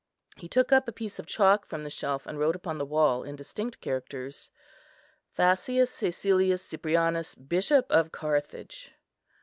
[0.35, 3.21] He took up a piece of chalk from the shelf, and wrote upon the wall
[3.21, 4.49] in distinct characters,
[5.35, 8.95] "Thascius Cæcilius Cyprianus, Bishop of Carthage."